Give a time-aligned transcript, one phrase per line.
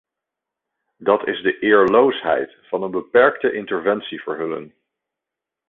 [0.97, 4.73] Dat is de eerloosheid van een beperkte interventie verhullen.